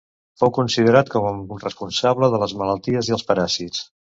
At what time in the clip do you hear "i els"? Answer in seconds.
3.13-3.29